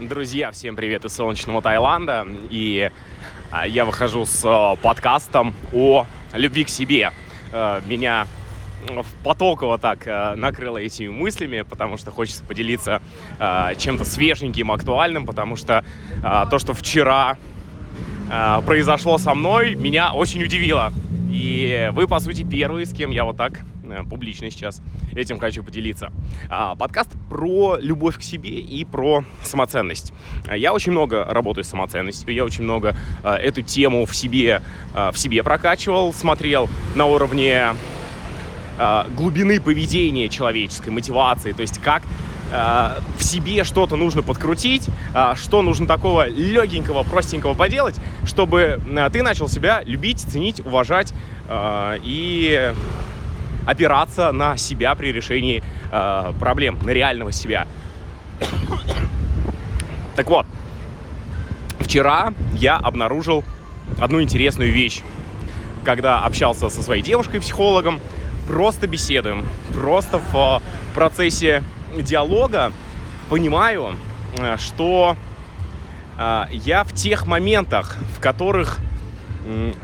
Друзья, 0.00 0.50
всем 0.50 0.74
привет 0.74 1.04
из 1.04 1.14
солнечного 1.14 1.62
Таиланда. 1.62 2.26
И 2.50 2.90
а, 3.52 3.64
я 3.64 3.84
выхожу 3.84 4.26
с 4.26 4.42
а, 4.44 4.74
подкастом 4.74 5.54
о 5.72 6.04
любви 6.32 6.64
к 6.64 6.68
себе. 6.68 7.12
А, 7.52 7.80
меня 7.86 8.26
потоково 9.22 9.78
так 9.78 10.00
а, 10.08 10.34
накрыло 10.34 10.78
этими 10.78 11.06
мыслями, 11.06 11.62
потому 11.62 11.96
что 11.96 12.10
хочется 12.10 12.42
поделиться 12.42 13.00
чем-то 13.38 14.04
свеженьким, 14.04 14.72
актуальным, 14.72 15.26
потому 15.26 15.54
что 15.54 15.84
то, 16.22 16.58
что 16.58 16.74
вчера 16.74 17.38
произошло 18.66 19.18
со 19.18 19.32
мной, 19.34 19.76
меня 19.76 20.12
очень 20.12 20.42
удивило. 20.42 20.92
И 21.30 21.90
вы, 21.92 22.08
по 22.08 22.18
сути, 22.18 22.42
первые, 22.42 22.86
с 22.86 22.92
кем 22.92 23.12
я 23.12 23.24
вот 23.24 23.36
так 23.36 23.60
Э, 23.64 23.73
публично 24.08 24.50
сейчас 24.50 24.80
этим 25.14 25.38
хочу 25.38 25.62
поделиться. 25.62 26.12
А, 26.48 26.74
подкаст 26.74 27.10
про 27.28 27.76
любовь 27.78 28.18
к 28.18 28.22
себе 28.22 28.50
и 28.50 28.84
про 28.84 29.24
самоценность. 29.42 30.12
Я 30.54 30.72
очень 30.72 30.92
много 30.92 31.24
работаю 31.24 31.64
с 31.64 31.68
самоценностью, 31.68 32.32
я 32.34 32.44
очень 32.44 32.64
много 32.64 32.96
а, 33.22 33.36
эту 33.36 33.62
тему 33.62 34.06
в 34.06 34.14
себе, 34.14 34.62
а, 34.94 35.12
в 35.12 35.18
себе 35.18 35.42
прокачивал, 35.42 36.12
смотрел 36.12 36.68
на 36.94 37.06
уровне 37.06 37.74
глубины 39.16 39.60
поведения 39.60 40.28
человеческой, 40.28 40.88
мотивации, 40.88 41.52
то 41.52 41.62
есть 41.62 41.78
как 41.78 42.02
в 42.50 43.22
себе 43.22 43.62
что-то 43.62 43.94
нужно 43.94 44.22
подкрутить, 44.22 44.88
что 45.36 45.62
нужно 45.62 45.86
такого 45.86 46.28
легенького, 46.28 47.04
простенького 47.04 47.54
поделать, 47.54 47.94
чтобы 48.24 48.80
ты 49.12 49.22
начал 49.22 49.48
себя 49.48 49.82
любить, 49.86 50.20
ценить, 50.20 50.58
уважать 50.58 51.14
и 52.02 52.74
опираться 53.66 54.32
на 54.32 54.56
себя 54.56 54.94
при 54.94 55.12
решении 55.12 55.62
э, 55.90 56.32
проблем, 56.38 56.78
на 56.82 56.90
реального 56.90 57.32
себя. 57.32 57.66
Так 60.16 60.28
вот, 60.28 60.46
вчера 61.80 62.34
я 62.54 62.76
обнаружил 62.76 63.44
одну 64.00 64.22
интересную 64.22 64.72
вещь. 64.72 65.02
Когда 65.84 66.20
общался 66.20 66.68
со 66.68 66.82
своей 66.82 67.02
девушкой-психологом, 67.02 68.00
просто 68.46 68.86
беседуем, 68.86 69.46
просто 69.72 70.18
в 70.18 70.62
процессе 70.94 71.62
диалога 71.96 72.72
понимаю, 73.28 73.96
э, 74.38 74.56
что 74.58 75.16
э, 76.18 76.44
я 76.50 76.84
в 76.84 76.92
тех 76.92 77.26
моментах, 77.26 77.96
в 78.16 78.20
которых 78.20 78.78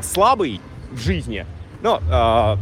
слабый 0.01 0.59
в 0.91 0.97
жизни, 0.97 1.45
ну, 1.83 1.99
Э, 2.09 2.57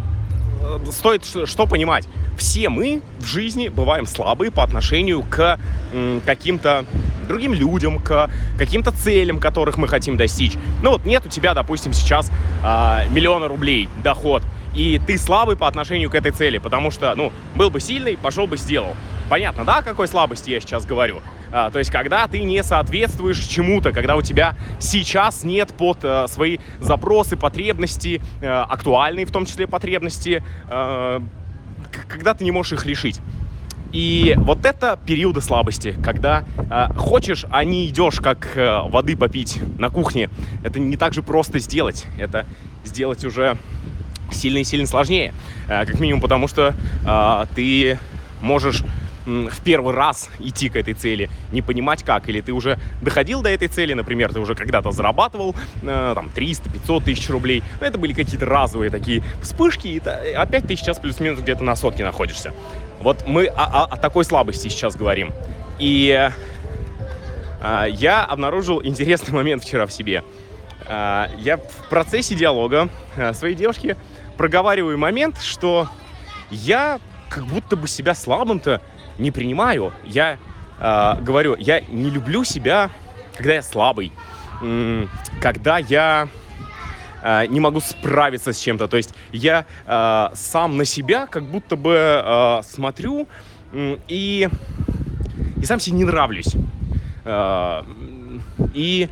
стоит 0.91 1.25
что 1.25 1.67
понимать. 1.67 2.07
Все 2.37 2.69
мы 2.69 3.01
в 3.19 3.25
жизни 3.25 3.67
бываем 3.67 4.05
слабые 4.05 4.51
по 4.51 4.63
отношению 4.63 5.23
к 5.23 5.59
каким-то 6.25 6.85
другим 7.27 7.53
людям, 7.53 7.99
к 7.99 8.29
каким-то 8.57 8.91
целям, 8.91 9.39
которых 9.39 9.77
мы 9.77 9.87
хотим 9.87 10.17
достичь. 10.17 10.53
Ну 10.81 10.91
вот 10.91 11.05
нет 11.05 11.25
у 11.25 11.29
тебя, 11.29 11.53
допустим, 11.53 11.93
сейчас 11.93 12.31
а, 12.63 13.05
миллиона 13.09 13.47
рублей 13.47 13.87
доход, 14.03 14.43
и 14.73 14.99
ты 15.05 15.17
слабый 15.17 15.55
по 15.55 15.67
отношению 15.67 16.09
к 16.09 16.15
этой 16.15 16.31
цели, 16.31 16.57
потому 16.57 16.91
что, 16.91 17.13
ну, 17.15 17.31
был 17.55 17.69
бы 17.69 17.79
сильный, 17.79 18.17
пошел 18.17 18.47
бы 18.47 18.57
сделал. 18.57 18.95
Понятно, 19.29 19.63
да, 19.63 19.77
о 19.77 19.83
какой 19.83 20.07
слабости 20.07 20.49
я 20.49 20.59
сейчас 20.59 20.85
говорю? 20.85 21.21
А, 21.51 21.71
то 21.71 21.79
есть, 21.79 21.91
когда 21.91 22.27
ты 22.27 22.41
не 22.41 22.63
соответствуешь 22.63 23.39
чему-то, 23.39 23.91
когда 23.91 24.15
у 24.15 24.21
тебя 24.21 24.55
сейчас 24.79 25.43
нет 25.43 25.73
под 25.73 25.99
а, 26.03 26.27
свои 26.27 26.57
запросы, 26.79 27.37
потребности, 27.37 28.21
а, 28.41 28.65
актуальные 28.69 29.25
в 29.25 29.31
том 29.31 29.45
числе 29.45 29.67
потребности, 29.67 30.43
а, 30.67 31.21
когда 32.07 32.33
ты 32.33 32.43
не 32.43 32.51
можешь 32.51 32.73
их 32.73 32.85
решить. 32.85 33.19
И 33.91 34.35
вот 34.37 34.65
это 34.65 34.99
периоды 35.03 35.41
слабости, 35.41 35.95
когда 36.03 36.43
э, 36.69 36.93
хочешь, 36.95 37.45
а 37.49 37.63
не 37.63 37.87
идешь, 37.87 38.19
как 38.19 38.55
э, 38.55 38.81
воды 38.87 39.17
попить 39.17 39.59
на 39.79 39.89
кухне. 39.89 40.29
Это 40.63 40.79
не 40.79 40.95
так 40.95 41.13
же 41.13 41.23
просто 41.23 41.57
сделать. 41.57 42.05
Это 42.19 42.45
сделать 42.85 43.25
уже 43.25 43.57
сильно 44.31 44.59
и 44.59 44.63
сильно 44.63 44.85
сложнее. 44.85 45.33
Э, 45.67 45.87
как 45.87 45.99
минимум 45.99 46.21
потому, 46.21 46.47
что 46.47 46.75
э, 47.03 47.45
ты 47.55 47.97
можешь 48.41 48.83
в 49.29 49.61
первый 49.63 49.93
раз 49.93 50.29
идти 50.39 50.69
к 50.69 50.75
этой 50.75 50.93
цели, 50.93 51.29
не 51.51 51.61
понимать 51.61 52.03
как, 52.03 52.27
или 52.29 52.41
ты 52.41 52.51
уже 52.51 52.79
доходил 53.01 53.41
до 53.41 53.49
этой 53.49 53.67
цели, 53.67 53.93
например, 53.93 54.33
ты 54.33 54.39
уже 54.39 54.55
когда-то 54.55 54.91
зарабатывал 54.91 55.55
э, 55.81 56.11
там 56.15 56.29
300-500 56.35 57.03
тысяч 57.03 57.29
рублей, 57.29 57.63
но 57.79 57.87
это 57.87 57.97
были 57.97 58.13
какие-то 58.13 58.45
разовые 58.45 58.89
такие 58.89 59.23
вспышки, 59.41 59.87
и 59.87 59.99
опять 59.99 60.67
ты 60.67 60.75
сейчас 60.75 60.99
плюс-минус 60.99 61.39
где-то 61.39 61.63
на 61.63 61.75
сотке 61.75 62.03
находишься. 62.03 62.53
Вот 62.99 63.27
мы 63.27 63.45
о, 63.45 63.63
о, 63.63 63.85
о 63.85 63.97
такой 63.97 64.25
слабости 64.25 64.67
сейчас 64.67 64.95
говорим. 64.95 65.31
И 65.77 66.29
э, 67.61 67.85
я 67.91 68.25
обнаружил 68.25 68.83
интересный 68.83 69.33
момент 69.33 69.63
вчера 69.63 69.85
в 69.85 69.91
себе. 69.91 70.23
Э, 70.85 71.27
я 71.37 71.57
в 71.57 71.89
процессе 71.89 72.35
диалога 72.35 72.89
э, 73.15 73.33
своей 73.33 73.55
девушки 73.55 73.95
проговариваю 74.37 74.97
момент, 74.97 75.39
что 75.41 75.87
я 76.49 76.99
как 77.29 77.45
будто 77.45 77.75
бы 77.75 77.87
себя 77.87 78.15
слабым-то 78.15 78.81
не 79.19 79.31
принимаю. 79.31 79.93
Я 80.03 80.37
э, 80.79 81.21
говорю, 81.21 81.55
я 81.59 81.81
не 81.81 82.09
люблю 82.09 82.43
себя, 82.43 82.89
когда 83.37 83.53
я 83.53 83.61
слабый, 83.61 84.11
когда 85.41 85.77
я 85.77 86.27
э, 87.21 87.45
не 87.47 87.59
могу 87.59 87.79
справиться 87.81 88.53
с 88.53 88.59
чем-то. 88.59 88.87
То 88.87 88.97
есть 88.97 89.13
я 89.31 89.65
э, 89.85 90.35
сам 90.35 90.77
на 90.77 90.85
себя 90.85 91.27
как 91.27 91.43
будто 91.43 91.75
бы 91.75 91.95
э, 91.95 92.61
смотрю 92.63 93.27
э, 93.71 93.97
и, 94.07 94.49
и 95.61 95.65
сам 95.65 95.79
себе 95.79 95.97
не 95.97 96.05
нравлюсь. 96.05 96.53
Э, 97.25 97.83
и, 98.73 99.09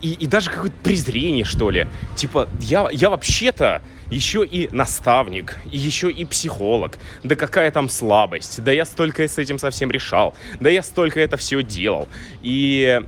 и, 0.00 0.12
и 0.12 0.26
даже 0.26 0.50
какое-то 0.50 0.76
презрение, 0.82 1.44
что 1.44 1.70
ли. 1.70 1.86
Типа, 2.14 2.48
я, 2.60 2.88
я 2.90 3.10
вообще-то 3.10 3.82
еще 4.10 4.44
и 4.44 4.68
наставник, 4.72 5.58
еще 5.64 6.10
и 6.10 6.24
психолог. 6.24 6.98
Да 7.22 7.36
какая 7.36 7.70
там 7.70 7.88
слабость, 7.88 8.62
да 8.62 8.72
я 8.72 8.84
столько 8.84 9.26
с 9.26 9.38
этим 9.38 9.58
совсем 9.58 9.90
решал, 9.90 10.34
да 10.60 10.70
я 10.70 10.82
столько 10.82 11.20
это 11.20 11.36
все 11.36 11.62
делал. 11.62 12.08
И 12.42 13.00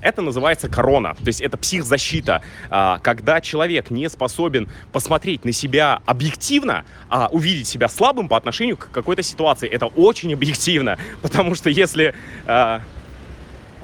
это 0.00 0.22
называется 0.22 0.68
корона, 0.68 1.14
то 1.14 1.26
есть 1.26 1.40
это 1.40 1.56
психзащита, 1.56 2.42
а, 2.70 2.98
когда 2.98 3.40
человек 3.40 3.90
не 3.90 4.08
способен 4.08 4.68
посмотреть 4.92 5.44
на 5.44 5.52
себя 5.52 6.00
объективно, 6.06 6.84
а 7.08 7.28
увидеть 7.30 7.68
себя 7.68 7.88
слабым 7.88 8.28
по 8.28 8.36
отношению 8.36 8.76
к 8.76 8.90
какой-то 8.90 9.22
ситуации. 9.22 9.68
Это 9.68 9.86
очень 9.86 10.32
объективно, 10.32 10.98
потому 11.22 11.54
что 11.54 11.70
если 11.70 12.14
а, 12.46 12.82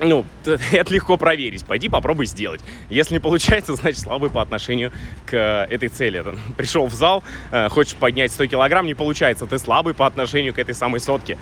ну, 0.01 0.25
это 0.45 0.95
легко 0.95 1.17
проверить. 1.17 1.65
Пойди 1.65 1.89
попробуй 1.89 2.27
сделать. 2.27 2.61
Если 2.89 3.15
не 3.15 3.21
получается, 3.21 3.75
значит 3.77 4.01
слабый 4.01 4.31
по 4.31 4.43
отношению 4.43 4.93
к 5.27 5.35
э, 5.35 5.67
этой 5.71 5.89
цели. 5.89 6.25
Пришел 6.57 6.87
в 6.87 6.95
зал, 6.95 7.23
э, 7.51 7.69
хочешь 7.69 7.95
поднять 7.95 8.33
100 8.33 8.47
килограмм, 8.47 8.87
не 8.87 8.95
получается. 8.95 9.47
Ты 9.47 9.59
слабый 9.59 9.95
по 9.95 10.07
отношению 10.07 10.55
к 10.55 10.59
этой 10.59 10.75
самой 10.75 11.01
сотке. 11.01 11.39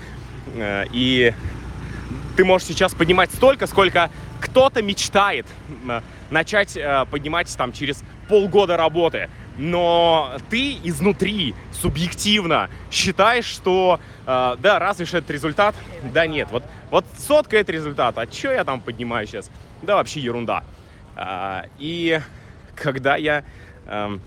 Э, 0.55 0.85
и 0.93 1.35
ты 2.37 2.45
можешь 2.45 2.69
сейчас 2.69 2.95
поднимать 2.95 3.31
столько, 3.33 3.67
сколько 3.67 4.11
кто-то 4.41 4.83
мечтает 4.83 5.47
начать 6.29 6.77
поднимать 7.11 7.55
там 7.57 7.73
через 7.73 8.03
полгода 8.29 8.77
работы 8.77 9.31
но 9.59 10.37
ты 10.51 10.79
изнутри 10.85 11.55
субъективно 11.73 12.69
считаешь, 12.91 13.47
что 13.47 14.01
э, 14.27 14.57
да, 14.59 14.79
разве 14.79 15.07
что 15.07 15.19
это 15.19 15.33
результат? 15.33 15.75
Да 16.13 16.27
нет, 16.27 16.49
вот, 16.51 16.65
вот 16.91 17.05
сотка 17.19 17.57
это 17.57 17.73
результат, 17.73 18.19
а 18.19 18.31
что 18.31 18.53
я 18.53 18.65
там 18.65 18.81
поднимаю 18.81 19.27
сейчас? 19.27 19.51
Да 19.83 19.97
вообще 19.97 20.21
ерунда. 20.21 20.65
Э, 21.17 21.63
и 21.79 22.21
когда 22.75 23.17
я 23.17 23.45
э, 23.87 24.19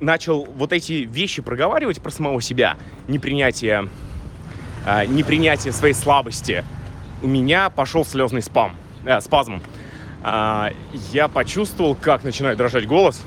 начал 0.00 0.44
вот 0.44 0.72
эти 0.72 0.92
вещи 1.04 1.42
проговаривать 1.42 2.00
про 2.00 2.10
самого 2.10 2.40
себя, 2.40 2.76
непринятие, 3.06 3.88
э, 4.86 5.06
непринятие 5.06 5.72
своей 5.72 5.94
слабости, 5.94 6.64
у 7.22 7.26
меня 7.26 7.68
пошел 7.70 8.04
слезный 8.04 8.42
спам, 8.42 8.76
э, 9.04 9.20
спазм. 9.20 9.62
Э, 10.22 10.70
я 11.12 11.28
почувствовал, 11.28 11.94
как 11.94 12.24
начинает 12.24 12.56
дрожать 12.56 12.86
голос, 12.86 13.22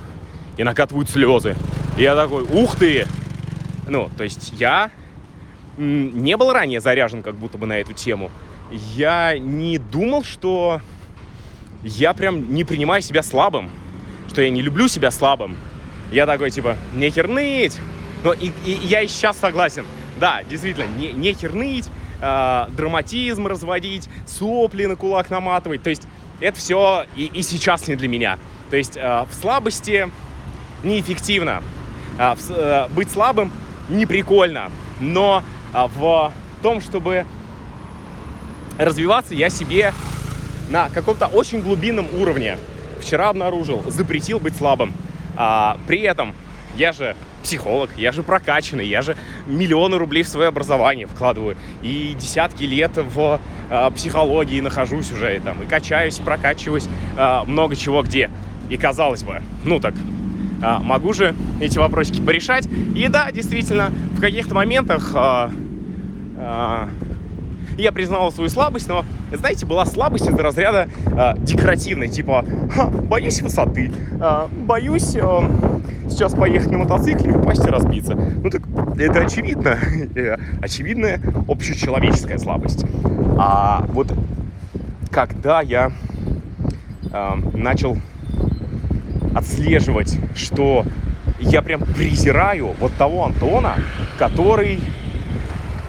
и 0.58 0.64
накатывают 0.64 1.10
слезы. 1.10 1.56
И 1.98 2.04
я 2.04 2.16
такой, 2.16 2.44
ух 2.44 2.76
ты! 2.76 3.08
Ну, 3.88 4.10
то 4.18 4.24
есть 4.24 4.54
я 4.58 4.92
не 5.78 6.38
был 6.38 6.52
ранее 6.52 6.80
заряжен 6.82 7.24
как 7.24 7.36
будто 7.36 7.58
бы 7.58 7.66
на 7.66 7.80
эту 7.80 7.94
тему. 7.94 8.32
Я 8.72 9.38
не 9.38 9.78
думал, 9.78 10.24
что 10.24 10.82
я 11.84 12.14
прям 12.14 12.54
не 12.54 12.64
принимаю 12.64 13.02
себя 13.02 13.24
слабым, 13.24 13.70
что 14.30 14.42
я 14.42 14.50
не 14.50 14.62
люблю 14.62 14.88
себя 14.88 15.12
слабым. 15.12 15.58
Я 16.12 16.26
такой, 16.26 16.52
типа, 16.52 16.78
не 16.94 17.10
ныть. 17.10 17.78
Но 18.24 18.34
и, 18.34 18.52
и 18.66 18.72
я 18.72 19.02
и 19.02 19.08
сейчас 19.08 19.38
согласен. 19.38 19.86
Да, 20.20 20.44
действительно, 20.44 20.86
не, 20.98 21.12
не 21.14 21.36
ныть, 21.48 21.90
э, 22.22 22.66
драматизм 22.70 23.48
разводить, 23.48 24.08
сопли 24.28 24.86
на 24.86 24.96
кулак 24.96 25.30
наматывать. 25.30 25.82
То 25.82 25.90
есть 25.90 26.04
это 26.40 26.58
все 26.60 27.06
и, 27.16 27.26
и 27.26 27.42
сейчас 27.42 27.88
не 27.88 27.96
для 27.96 28.08
меня. 28.08 28.38
То 28.70 28.78
есть 28.78 28.98
э, 28.98 29.26
в 29.30 29.34
слабости 29.34 30.12
неэффективно. 30.84 31.64
А, 32.18 32.36
э, 32.50 32.88
быть 32.94 33.12
слабым 33.12 33.52
не 33.90 34.06
прикольно. 34.06 34.72
Но 35.00 35.44
а, 35.74 35.88
в 35.88 36.34
том, 36.62 36.82
чтобы 36.82 37.26
развиваться 38.78 39.34
я 39.34 39.50
себе 39.50 39.94
на 40.70 40.90
каком-то 40.90 41.28
очень 41.28 41.62
глубинном 41.62 42.08
уровне 42.14 42.58
вчера 43.02 43.30
обнаружил, 43.30 43.84
запретил 43.88 44.40
быть 44.40 44.56
слабым. 44.56 44.94
А, 45.36 45.78
при 45.88 46.02
этом 46.02 46.34
я 46.76 46.94
же 46.94 47.16
психолог, 47.44 47.90
я 47.98 48.12
же 48.12 48.24
прокачанный, 48.24 48.88
я 48.88 49.02
же 49.02 49.18
миллионы 49.48 49.98
рублей 49.98 50.24
в 50.24 50.28
свое 50.28 50.50
образование 50.50 51.08
вкладываю. 51.08 51.58
И 51.82 52.16
десятки 52.20 52.64
лет 52.64 52.92
в 52.96 53.40
э, 53.70 53.92
психологии 53.96 54.62
нахожусь 54.62 55.12
уже, 55.12 55.38
и, 55.38 55.40
там, 55.40 55.62
и 55.64 55.66
качаюсь, 55.66 56.18
прокачиваюсь, 56.18 56.88
э, 57.18 57.42
много 57.46 57.76
чего 57.76 58.04
где. 58.04 58.30
И 58.70 58.78
казалось 58.78 59.24
бы, 59.24 59.42
ну 59.64 59.80
так, 59.80 59.94
э, 60.62 60.78
могу 60.80 61.14
же 61.14 61.36
эти 61.60 61.78
вопросики 61.78 62.22
порешать. 62.22 62.68
И 62.96 63.08
да, 63.08 63.32
действительно, 63.32 63.92
в 64.14 64.22
каких-то 64.22 64.56
моментах 64.56 65.12
э, 65.14 65.50
э, 66.38 66.88
я 67.78 67.92
признал 67.92 68.32
свою 68.32 68.50
слабость, 68.50 68.88
но, 68.88 69.06
знаете, 69.32 69.66
была 69.66 69.86
слабость 69.86 70.28
из 70.28 70.36
разряда 70.36 70.88
э, 71.06 71.34
декоративной, 71.40 72.08
типа, 72.08 72.46
боюсь 73.04 73.42
высоты, 73.42 73.92
э, 74.20 74.48
боюсь 74.66 75.16
э, 75.16 75.22
сейчас 76.10 76.34
поехать 76.34 76.72
на 76.72 76.80
мотоцикле 76.80 77.32
и 77.32 77.36
упасть 77.36 77.66
и 77.66 77.70
разбиться. 77.70 78.16
Ну 78.16 78.50
так 78.50 78.62
это 78.98 79.22
очевидно, 79.22 79.78
э, 80.16 80.38
очевидная 80.62 81.22
общечеловеческая 81.48 82.38
слабость. 82.38 82.86
А 83.38 83.86
вот 83.90 84.08
когда 85.10 85.62
я 85.62 85.92
э, 87.12 87.34
начал 87.54 87.98
отслеживать, 89.42 90.18
что 90.36 90.86
я 91.40 91.62
прям 91.62 91.82
презираю 91.82 92.76
вот 92.80 92.94
того 92.96 93.26
Антона, 93.26 93.76
который 94.18 94.80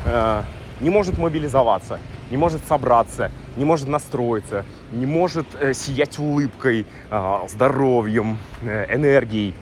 э, 0.06 0.42
не 0.80 0.90
может 0.90 1.18
мобилизоваться, 1.18 1.98
не 2.30 2.38
может 2.38 2.66
собраться, 2.66 3.30
не 3.56 3.64
может 3.64 3.88
настроиться, 3.88 4.64
не 4.90 5.04
может 5.04 5.46
э, 5.60 5.74
сиять 5.74 6.18
улыбкой, 6.18 6.86
э, 7.10 7.38
здоровьем, 7.48 8.38
э, 8.62 8.86
энергией. 8.94 9.54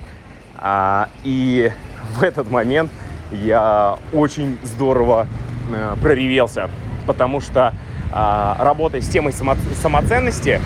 А, 0.56 1.08
и 1.24 1.72
в 2.14 2.22
этот 2.22 2.48
момент 2.50 2.92
я 3.32 3.98
очень 4.12 4.58
здорово 4.62 5.26
э, 5.72 5.96
проревелся, 6.00 6.70
потому 7.06 7.40
что 7.40 7.74
э, 8.12 8.54
работая 8.62 9.00
с 9.00 9.08
темой 9.08 9.32
само 9.32 9.56
самоценности, 9.82 10.60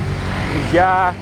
я 0.72 1.14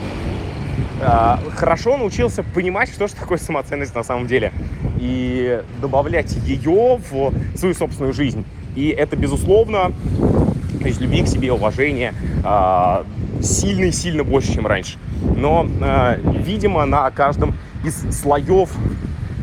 хорошо 1.54 1.96
научился 1.96 2.42
понимать, 2.42 2.90
что 2.90 3.06
же 3.08 3.14
такое 3.14 3.38
самоценность 3.38 3.94
на 3.94 4.02
самом 4.02 4.26
деле, 4.26 4.52
и 5.00 5.62
добавлять 5.80 6.36
ее 6.46 6.98
в 7.10 7.32
свою 7.56 7.74
собственную 7.74 8.12
жизнь. 8.12 8.44
И 8.76 8.88
это, 8.88 9.16
безусловно, 9.16 9.92
из 10.84 11.00
любви 11.00 11.22
к 11.22 11.28
себе, 11.28 11.52
уважения, 11.52 12.14
сильно-сильно 13.40 14.24
больше, 14.24 14.54
чем 14.54 14.66
раньше. 14.66 14.98
Но, 15.36 15.66
видимо, 16.24 16.86
на 16.86 17.10
каждом 17.10 17.54
из 17.84 18.20
слоев, 18.20 18.70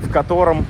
в 0.03 0.11
котором 0.11 0.65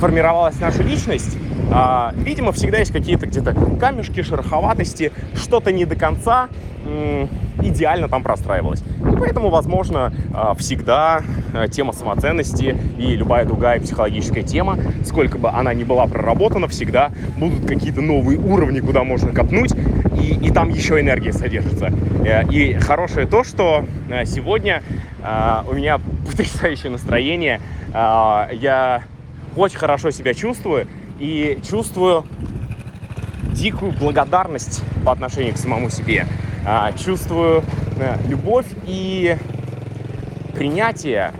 формировалась 0.00 0.58
наша 0.60 0.82
личность, 0.82 1.36
а, 1.70 2.12
видимо, 2.16 2.52
всегда 2.52 2.78
есть 2.78 2.92
какие-то 2.92 3.26
где-то 3.26 3.54
камешки, 3.78 4.22
шероховатости, 4.22 5.12
что-то 5.34 5.72
не 5.72 5.84
до 5.84 5.96
конца 5.96 6.48
идеально 7.62 8.08
там 8.08 8.22
простраивалось. 8.22 8.80
И 8.80 9.16
поэтому, 9.16 9.50
возможно, 9.50 10.12
а, 10.32 10.54
всегда 10.54 11.22
а, 11.54 11.68
тема 11.68 11.92
самоценности 11.92 12.76
и 12.98 13.16
любая 13.16 13.44
другая 13.44 13.80
психологическая 13.80 14.42
тема, 14.42 14.78
сколько 15.04 15.38
бы 15.38 15.48
она 15.50 15.74
ни 15.74 15.84
была 15.84 16.06
проработана, 16.06 16.68
всегда 16.68 17.10
будут 17.36 17.66
какие-то 17.66 18.00
новые 18.00 18.38
уровни, 18.38 18.80
куда 18.80 19.04
можно 19.04 19.32
копнуть, 19.32 19.72
и, 20.20 20.34
и 20.46 20.50
там 20.50 20.68
еще 20.68 21.00
энергия 21.00 21.32
содержится. 21.32 21.92
Э, 22.24 22.44
и 22.50 22.74
хорошее 22.74 23.26
то, 23.26 23.44
что 23.44 23.84
э, 24.08 24.24
сегодня 24.24 24.82
э, 25.22 25.62
у 25.68 25.74
меня 25.74 25.98
потрясающее 26.26 26.90
настроение, 26.90 27.60
я 27.92 29.04
очень 29.56 29.78
хорошо 29.78 30.10
себя 30.10 30.34
чувствую 30.34 30.86
и 31.18 31.58
чувствую 31.68 32.24
дикую 33.52 33.92
благодарность 33.92 34.82
по 35.04 35.12
отношению 35.12 35.54
к 35.54 35.58
самому 35.58 35.90
себе. 35.90 36.26
Чувствую 36.98 37.62
любовь 38.28 38.66
и 38.86 39.36
принятие 40.54 41.32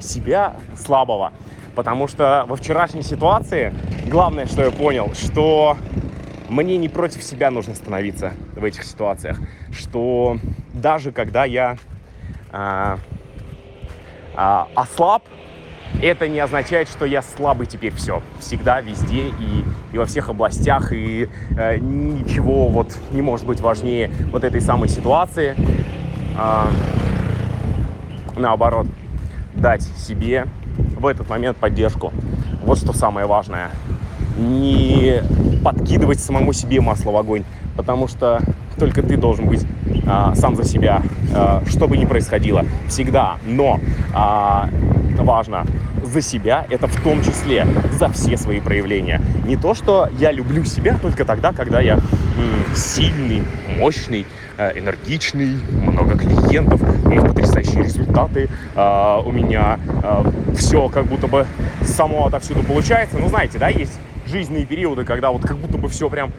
себя 0.00 0.56
слабого. 0.76 1.32
Потому 1.74 2.08
что 2.08 2.44
во 2.48 2.56
вчерашней 2.56 3.02
ситуации 3.02 3.72
главное, 4.06 4.46
что 4.46 4.64
я 4.64 4.70
понял, 4.70 5.12
что 5.14 5.76
мне 6.48 6.76
не 6.76 6.88
против 6.88 7.22
себя 7.22 7.50
нужно 7.50 7.74
становиться 7.74 8.32
в 8.54 8.64
этих 8.64 8.84
ситуациях. 8.84 9.38
Что 9.72 10.38
даже 10.72 11.12
когда 11.12 11.44
я 11.44 11.76
а, 12.52 12.98
а, 14.34 14.68
ослаб, 14.74 15.24
это 16.02 16.28
не 16.28 16.38
означает, 16.40 16.88
что 16.88 17.04
я 17.04 17.22
слабый 17.22 17.66
теперь 17.66 17.92
все. 17.92 18.22
Всегда, 18.40 18.80
везде 18.80 19.28
и, 19.28 19.64
и 19.92 19.98
во 19.98 20.06
всех 20.06 20.28
областях. 20.28 20.92
И 20.92 21.28
э, 21.56 21.78
ничего 21.78 22.68
вот 22.68 22.96
не 23.10 23.22
может 23.22 23.46
быть 23.46 23.60
важнее 23.60 24.10
вот 24.32 24.44
этой 24.44 24.60
самой 24.60 24.88
ситуации. 24.88 25.54
А, 26.36 26.68
наоборот, 28.36 28.86
дать 29.54 29.82
себе 29.82 30.46
в 30.98 31.06
этот 31.06 31.28
момент 31.28 31.56
поддержку. 31.56 32.12
Вот 32.62 32.78
что 32.78 32.92
самое 32.92 33.26
важное 33.26 33.70
не 34.36 35.22
подкидывать 35.64 36.20
самому 36.20 36.52
себе 36.52 36.80
масло 36.80 37.10
в 37.10 37.16
огонь, 37.16 37.44
потому 37.76 38.06
что 38.06 38.40
только 38.78 39.02
ты 39.02 39.16
должен 39.16 39.48
быть 39.48 39.66
а, 40.06 40.34
сам 40.34 40.56
за 40.56 40.64
себя, 40.64 41.02
а, 41.34 41.62
что 41.66 41.88
бы 41.88 41.96
ни 41.96 42.04
происходило, 42.04 42.64
всегда. 42.88 43.38
Но 43.46 43.80
а, 44.12 44.68
важно 45.18 45.66
за 46.06 46.20
себя, 46.22 46.66
это 46.70 46.86
в 46.86 47.00
том 47.02 47.22
числе 47.22 47.66
за 47.98 48.08
все 48.10 48.36
свои 48.36 48.60
проявления. 48.60 49.20
Не 49.44 49.56
то, 49.56 49.74
что 49.74 50.08
я 50.18 50.32
люблю 50.32 50.64
себя 50.64 50.98
только 51.00 51.24
тогда, 51.24 51.52
когда 51.52 51.80
я 51.80 51.98
сильный, 52.74 53.42
мощный, 53.78 54.26
э, 54.58 54.78
энергичный, 54.78 55.58
много 55.70 56.18
клиентов, 56.18 56.80
у 57.04 57.08
меня 57.08 57.22
потрясающие 57.22 57.82
результаты, 57.82 58.48
у 58.74 59.32
меня 59.32 59.78
все 60.56 60.88
как 60.88 61.06
будто 61.06 61.26
бы 61.26 61.46
само 61.82 62.26
отовсюду 62.26 62.62
получается. 62.62 63.18
Ну, 63.18 63.28
знаете, 63.28 63.58
да, 63.58 63.68
есть 63.68 63.98
жизненные 64.26 64.66
периоды, 64.66 65.04
когда 65.04 65.30
вот 65.30 65.42
как 65.42 65.56
будто 65.56 65.78
бы 65.78 65.88
все 65.88 66.10
прям 66.10 66.32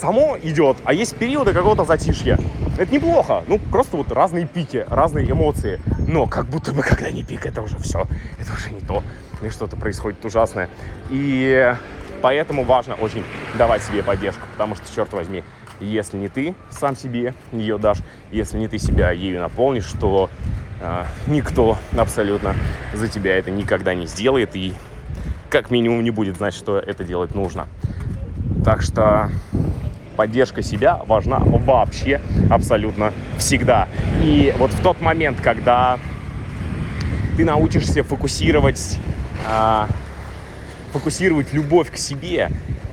само 0.00 0.36
идет, 0.42 0.76
а 0.84 0.92
есть 0.92 1.16
периоды 1.16 1.52
какого-то 1.52 1.84
затишья. 1.84 2.38
Это 2.80 2.94
неплохо, 2.94 3.44
ну 3.46 3.58
просто 3.58 3.98
вот 3.98 4.10
разные 4.10 4.46
пики, 4.46 4.86
разные 4.88 5.30
эмоции. 5.30 5.82
Но 6.08 6.26
как 6.26 6.46
будто 6.46 6.72
бы 6.72 6.80
когда 6.80 7.10
не 7.10 7.22
пик, 7.22 7.44
это 7.44 7.60
уже 7.60 7.76
все, 7.76 8.08
это 8.38 8.54
уже 8.54 8.70
не 8.70 8.80
то, 8.80 9.02
и 9.42 9.50
что-то 9.50 9.76
происходит 9.76 10.24
ужасное. 10.24 10.70
И 11.10 11.76
поэтому 12.22 12.64
важно 12.64 12.94
очень 12.94 13.22
давать 13.58 13.82
себе 13.82 14.02
поддержку, 14.02 14.40
потому 14.52 14.76
что, 14.76 14.84
черт 14.94 15.12
возьми, 15.12 15.44
если 15.78 16.16
не 16.16 16.30
ты 16.30 16.54
сам 16.70 16.96
себе 16.96 17.34
ее 17.52 17.76
дашь, 17.76 17.98
если 18.30 18.56
не 18.56 18.66
ты 18.66 18.78
себя 18.78 19.10
ею 19.10 19.42
наполнишь, 19.42 19.92
то 20.00 20.30
э, 20.80 21.04
никто 21.26 21.76
абсолютно 21.98 22.54
за 22.94 23.08
тебя 23.08 23.36
это 23.36 23.50
никогда 23.50 23.92
не 23.92 24.06
сделает, 24.06 24.56
и 24.56 24.72
как 25.50 25.70
минимум 25.70 26.02
не 26.02 26.10
будет 26.10 26.38
знать, 26.38 26.54
что 26.54 26.78
это 26.78 27.04
делать 27.04 27.34
нужно. 27.34 27.68
Так 28.64 28.80
что 28.80 29.30
поддержка 30.20 30.60
себя 30.60 31.00
важна 31.06 31.38
вообще 31.38 32.20
абсолютно 32.50 33.14
всегда. 33.38 33.88
И 34.22 34.54
вот 34.58 34.70
в 34.70 34.82
тот 34.82 35.00
момент, 35.00 35.40
когда 35.40 35.98
ты 37.38 37.44
научишься 37.46 38.04
фокусировать, 38.04 38.98
э, 39.48 39.86
фокусировать 40.92 41.54
любовь 41.54 41.90
к 41.90 41.96
себе 41.96 42.50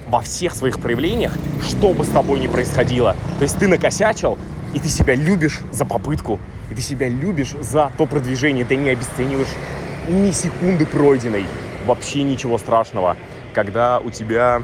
во 0.07 0.21
всех 0.21 0.55
своих 0.55 0.79
проявлениях, 0.79 1.33
что 1.67 1.91
бы 1.91 2.05
с 2.05 2.07
тобой 2.07 2.39
ни 2.39 2.47
происходило. 2.47 3.13
То 3.39 3.43
есть 3.43 3.59
ты 3.59 3.67
накосячил, 3.67 4.37
и 4.73 4.79
ты 4.79 4.87
себя 4.87 5.13
любишь 5.13 5.59
за 5.73 5.83
попытку, 5.83 6.39
и 6.71 6.75
ты 6.75 6.81
себя 6.81 7.09
любишь 7.09 7.51
за 7.59 7.91
то 7.97 8.05
продвижение, 8.05 8.63
ты 8.63 8.77
не 8.77 8.91
обесцениваешь 8.91 9.53
ни 10.07 10.31
секунды 10.31 10.85
пройденной 10.85 11.45
вообще 11.85 12.23
ничего 12.23 12.57
страшного. 12.57 13.17
Когда 13.53 13.99
у 13.99 14.11
тебя 14.11 14.63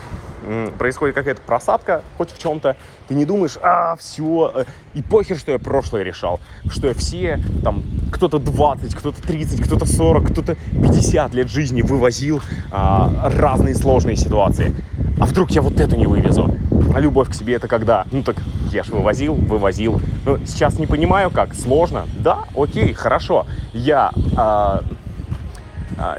происходит 0.78 1.16
какая-то 1.16 1.42
просадка 1.42 2.04
хоть 2.18 2.32
в 2.32 2.40
чем-то, 2.40 2.76
ты 3.08 3.16
не 3.16 3.26
думаешь, 3.26 3.58
а, 3.62 3.96
все, 3.96 4.52
э, 4.56 4.66
и 4.94 5.02
похер, 5.02 5.38
что 5.38 5.52
я 5.52 5.60
прошлое 5.60 6.04
решал, 6.04 6.40
что 6.70 6.88
я 6.88 6.94
все, 6.94 7.40
там, 7.64 7.84
кто-то 8.12 8.40
20, 8.40 8.96
кто-то 8.96 9.22
30, 9.22 9.62
кто-то 9.62 9.86
40, 9.86 10.32
кто-то 10.32 10.56
50 10.72 11.34
лет 11.34 11.50
жизни 11.50 11.82
вывозил 11.82 12.42
а, 12.72 13.32
разные 13.36 13.76
сложные 13.76 14.16
ситуации. 14.16 14.76
А 15.20 15.26
вдруг 15.26 15.52
я 15.52 15.62
вот 15.62 15.80
это 15.80 15.96
не 15.96 16.08
вывезу? 16.08 16.56
А 16.96 17.00
любовь 17.00 17.30
к 17.30 17.34
себе 17.34 17.56
это 17.56 17.68
когда? 17.68 18.06
Ну 18.12 18.24
так 18.24 18.38
я 18.72 18.84
же 18.84 18.92
вывозил, 18.92 19.36
вывозил. 19.36 20.02
Ну, 20.26 20.40
сейчас 20.46 20.80
не 20.80 20.88
понимаю 20.88 21.30
как, 21.30 21.54
сложно. 21.54 22.08
Да, 22.18 22.46
окей, 22.56 22.94
хорошо. 22.94 23.46
Я 23.74 24.12
а, 24.36 24.84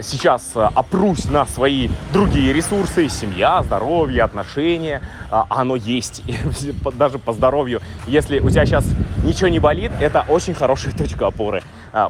сейчас 0.03 0.53
а, 0.55 0.71
опрусь 0.75 1.25
на 1.27 1.47
свои 1.47 1.89
другие 2.13 2.53
ресурсы, 2.53 3.09
семья, 3.09 3.63
здоровье, 3.63 4.23
отношения, 4.23 5.03
а, 5.31 5.47
оно 5.49 5.77
есть, 5.77 6.23
даже 6.95 7.19
по 7.19 7.33
здоровью. 7.33 7.81
Если 8.07 8.39
у 8.39 8.51
тебя 8.51 8.67
сейчас 8.67 8.85
ничего 9.25 9.49
не 9.49 9.59
болит, 9.59 9.93
это 10.01 10.25
очень 10.29 10.55
хорошая 10.55 10.93
точка 10.97 11.27
опоры. 11.27 11.63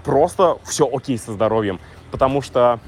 Просто 0.05 0.57
все 0.65 0.89
окей 0.91 1.19
со 1.19 1.33
здоровьем, 1.33 1.79
потому 2.11 2.41
что 2.41 2.81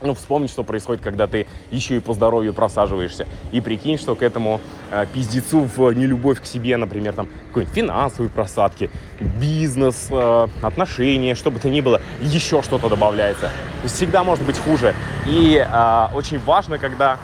ну, 0.00 0.14
вспомни, 0.14 0.46
что 0.46 0.62
происходит, 0.64 1.02
когда 1.02 1.26
ты 1.26 1.46
еще 1.70 1.96
и 1.96 2.00
по 2.00 2.14
здоровью 2.14 2.54
просаживаешься. 2.54 3.26
И 3.52 3.60
прикинь, 3.60 3.98
что 3.98 4.14
к 4.14 4.22
этому 4.22 4.60
э, 4.90 5.06
пиздецу 5.12 5.68
в 5.76 5.92
нелюбовь 5.92 6.40
к 6.40 6.46
себе, 6.46 6.76
например, 6.76 7.14
там, 7.14 7.28
какой-нибудь 7.48 7.74
финансовые 7.74 8.30
просадки, 8.30 8.90
бизнес, 9.20 10.08
э, 10.10 10.48
отношения, 10.62 11.34
что 11.34 11.50
бы 11.50 11.58
то 11.58 11.68
ни 11.68 11.80
было, 11.80 12.00
еще 12.20 12.62
что-то 12.62 12.88
добавляется. 12.88 13.50
Всегда 13.84 14.24
может 14.24 14.44
быть 14.44 14.58
хуже. 14.58 14.94
И 15.26 15.56
э, 15.56 16.06
очень 16.14 16.38
важно, 16.40 16.78
когда 16.78 17.18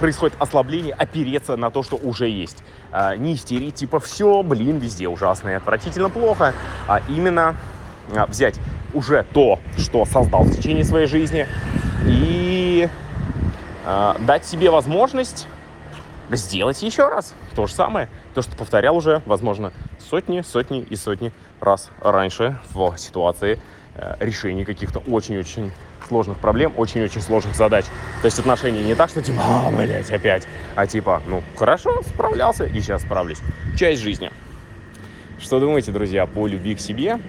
происходит 0.00 0.36
ослабление, 0.38 0.94
опереться 0.94 1.56
на 1.56 1.70
то, 1.70 1.82
что 1.82 1.96
уже 1.96 2.28
есть. 2.28 2.58
Э, 2.92 3.16
не 3.16 3.34
истерить, 3.34 3.76
типа, 3.76 4.00
все, 4.00 4.42
блин, 4.42 4.78
везде 4.78 5.08
ужасно 5.08 5.50
и 5.50 5.52
отвратительно 5.54 6.10
плохо, 6.10 6.54
а 6.88 7.02
именно 7.08 7.56
э, 8.12 8.24
взять 8.26 8.58
уже 8.94 9.24
то, 9.32 9.60
что 9.76 10.04
создал 10.04 10.44
в 10.44 10.56
течение 10.56 10.84
своей 10.84 11.06
жизни, 11.06 11.46
э, 11.46 11.85
дать 13.86 14.44
себе 14.44 14.70
возможность 14.70 15.46
сделать 16.30 16.82
еще 16.82 17.08
раз 17.08 17.34
то 17.54 17.66
же 17.66 17.72
самое, 17.72 18.08
то, 18.34 18.42
что 18.42 18.56
повторял 18.56 18.96
уже, 18.96 19.22
возможно, 19.26 19.72
сотни, 20.10 20.42
сотни 20.42 20.80
и 20.80 20.96
сотни 20.96 21.32
раз 21.60 21.90
раньше 22.00 22.58
в 22.72 22.96
ситуации 22.98 23.60
э, 23.94 24.16
решения 24.20 24.64
каких-то 24.64 24.98
очень-очень 24.98 25.72
сложных 26.06 26.38
проблем, 26.38 26.72
очень-очень 26.76 27.20
сложных 27.20 27.56
задач. 27.56 27.84
То 28.20 28.26
есть 28.26 28.38
отношения 28.38 28.82
не 28.82 28.94
так, 28.94 29.10
что 29.10 29.22
типа, 29.22 29.40
а, 29.42 29.70
блядь, 29.70 30.10
опять, 30.10 30.46
а 30.74 30.86
типа, 30.86 31.22
ну, 31.26 31.42
хорошо, 31.56 32.02
справлялся 32.02 32.64
и 32.64 32.80
сейчас 32.80 33.02
справлюсь. 33.02 33.38
Часть 33.76 34.02
жизни. 34.02 34.30
Что 35.40 35.60
думаете, 35.60 35.92
друзья, 35.92 36.26
по 36.26 36.46
любви 36.46 36.74
к 36.74 36.80
себе? 36.80 37.20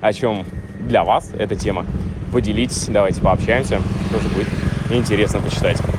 О 0.00 0.12
чем 0.12 0.46
для 0.80 1.04
вас 1.04 1.30
эта 1.32 1.56
тема? 1.56 1.86
Поделитесь, 2.32 2.86
давайте 2.86 3.20
пообщаемся. 3.20 3.80
Тоже 4.10 4.28
будет 4.28 4.48
интересно 4.96 5.40
почитать. 5.40 5.93